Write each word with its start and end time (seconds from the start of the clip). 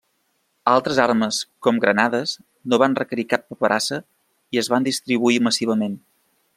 Altres 0.69 1.01
armes, 1.03 1.41
com 1.67 1.81
granades 1.83 2.33
no 2.73 2.81
van 2.85 2.97
requerir 3.03 3.27
cap 3.35 3.47
paperassa 3.53 4.03
i 4.57 4.65
es 4.65 4.75
van 4.75 4.93
distribuir 4.93 5.43
massivament. 5.51 6.01